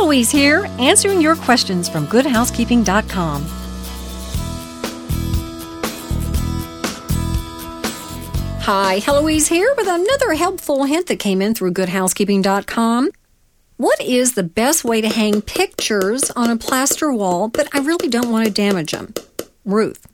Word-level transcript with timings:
Heloise 0.00 0.30
here, 0.30 0.66
answering 0.78 1.20
your 1.20 1.36
questions 1.36 1.86
from 1.86 2.06
goodhousekeeping.com. 2.06 3.42
Hi, 8.62 8.98
Heloise 9.00 9.46
here 9.46 9.74
with 9.76 9.86
another 9.86 10.32
helpful 10.32 10.84
hint 10.84 11.08
that 11.08 11.18
came 11.18 11.42
in 11.42 11.54
through 11.54 11.74
goodhousekeeping.com. 11.74 13.10
What 13.76 14.00
is 14.00 14.32
the 14.32 14.42
best 14.42 14.84
way 14.84 15.02
to 15.02 15.08
hang 15.10 15.42
pictures 15.42 16.30
on 16.30 16.48
a 16.48 16.56
plaster 16.56 17.12
wall, 17.12 17.48
but 17.48 17.68
I 17.74 17.80
really 17.80 18.08
don't 18.08 18.30
want 18.30 18.46
to 18.46 18.50
damage 18.50 18.92
them? 18.92 19.12
Ruth. 19.66 20.06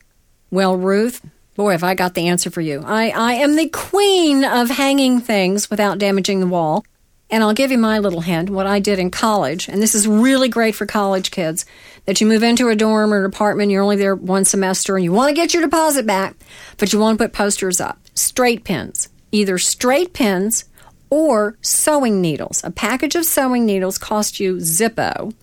Well, 0.51 0.75
Ruth, 0.75 1.25
boy, 1.55 1.71
have 1.71 1.85
I 1.85 1.95
got 1.95 2.13
the 2.13 2.27
answer 2.27 2.49
for 2.51 2.59
you. 2.59 2.83
I, 2.85 3.11
I 3.11 3.33
am 3.35 3.55
the 3.55 3.69
queen 3.69 4.43
of 4.43 4.69
hanging 4.69 5.21
things 5.21 5.69
without 5.69 5.97
damaging 5.97 6.41
the 6.41 6.47
wall. 6.47 6.83
And 7.29 7.43
I'll 7.43 7.53
give 7.53 7.71
you 7.71 7.77
my 7.77 7.99
little 7.99 8.21
hint, 8.21 8.49
what 8.49 8.67
I 8.67 8.79
did 8.79 8.99
in 8.99 9.11
college, 9.11 9.67
and 9.67 9.81
this 9.81 9.93
is 9.93 10.07
really 10.07 10.47
great 10.47 10.75
for 10.75 10.85
college 10.85 11.29
kids, 11.29 11.65
that 12.05 12.21
you 12.21 12.27
move 12.27 12.41
into 12.41 12.69
a 12.69 12.75
dorm 12.75 13.13
or 13.13 13.19
an 13.19 13.25
apartment, 13.25 13.69
you're 13.69 13.83
only 13.83 13.97
there 13.97 14.15
one 14.15 14.45
semester, 14.45 14.95
and 14.95 15.03
you 15.03 15.11
want 15.11 15.29
to 15.29 15.35
get 15.35 15.53
your 15.53 15.61
deposit 15.61 16.05
back, 16.05 16.35
but 16.77 16.93
you 16.93 16.99
want 16.99 17.17
to 17.17 17.23
put 17.25 17.33
posters 17.33 17.81
up. 17.81 17.99
Straight 18.15 18.63
pins. 18.63 19.09
Either 19.33 19.57
straight 19.57 20.13
pins 20.13 20.63
or 21.09 21.57
sewing 21.61 22.21
needles. 22.21 22.61
A 22.63 22.71
package 22.71 23.15
of 23.15 23.25
sewing 23.25 23.65
needles 23.65 23.97
costs 23.97 24.39
you 24.39 24.55
Zippo, 24.55 25.33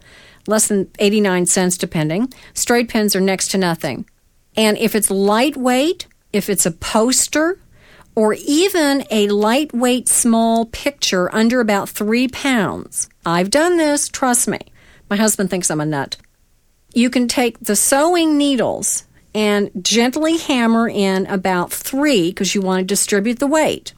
less 0.46 0.68
than 0.68 0.90
89 0.98 1.46
cents 1.46 1.76
depending. 1.76 2.32
Straight 2.54 2.88
pins 2.88 3.14
are 3.14 3.20
next 3.20 3.51
to 3.51 3.59
nothing. 3.59 4.09
And 4.56 4.78
if 4.78 4.95
it's 4.95 5.10
lightweight, 5.10 6.06
if 6.32 6.48
it's 6.48 6.66
a 6.66 6.70
poster, 6.70 7.59
or 8.14 8.34
even 8.34 9.04
a 9.10 9.28
lightweight 9.28 10.09
small 10.09 10.66
picture 10.66 11.34
under 11.34 11.60
about 11.60 11.88
three 11.88 12.28
pounds. 12.28 13.09
I've 13.27 13.50
done 13.50 13.77
this, 13.77 14.09
trust 14.09 14.48
me. 14.48 14.60
My 15.10 15.16
husband 15.16 15.51
thinks 15.51 15.70
I'm 15.70 15.80
a 15.80 15.87
nut. 15.87 16.16
You 16.95 17.10
can 17.10 17.29
take 17.29 17.59
the 17.59 17.76
sewing 17.76 18.38
needles 18.38 19.04
and 19.35 19.70
gently 19.82 20.37
hammer 20.37 20.88
in 20.88 21.26
about 21.26 21.73
three 21.73 22.30
because 22.30 22.54
you 22.54 22.60
want 22.60 22.80
to 22.80 22.87
distribute 22.87 23.40
the 23.40 23.46
weight. 23.46 23.92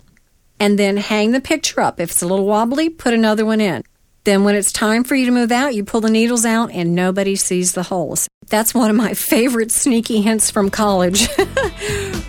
And 0.59 0.79
then 0.79 0.97
hang 0.97 1.33
the 1.33 1.41
picture 1.41 1.83
up. 1.83 2.01
If 2.01 2.11
it's 2.11 2.23
a 2.23 2.27
little 2.27 2.47
wobbly, 2.47 2.89
put 2.89 3.13
another 3.13 3.45
one 3.45 3.61
in. 3.61 3.85
Then, 4.25 4.43
when 4.43 4.57
it's 4.57 4.73
time 4.73 5.05
for 5.05 5.15
you 5.15 5.27
to 5.27 5.31
move 5.31 5.53
out, 5.53 5.75
you 5.75 5.85
pull 5.85 6.01
the 6.01 6.11
needles 6.11 6.45
out 6.45 6.73
and 6.73 6.95
nobody 6.95 7.37
sees 7.37 7.73
the 7.73 7.85
holes. 7.85 8.27
That's 8.49 8.75
one 8.75 8.91
of 8.91 8.97
my 8.97 9.15
favorite 9.15 9.71
sneaky 9.71 10.23
hints 10.23 10.51
from 10.51 10.71
college. 10.71 11.29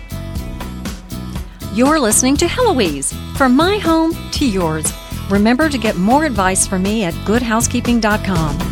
You're 1.78 2.00
listening 2.00 2.36
to 2.38 2.46
Heloise, 2.48 3.12
from 3.36 3.54
my 3.54 3.78
home 3.78 4.12
to 4.32 4.44
yours. 4.44 4.92
Remember 5.30 5.68
to 5.68 5.78
get 5.78 5.94
more 5.94 6.24
advice 6.24 6.66
from 6.66 6.82
me 6.82 7.04
at 7.04 7.14
goodhousekeeping.com. 7.24 8.67